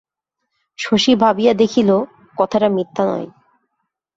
শশী 0.79 1.13
ভাবিয়া 1.15 1.53
দেখিল, 1.53 1.89
কথাটা 2.37 2.67
মিথ্যা 2.69 3.03
নয়। 3.05 3.27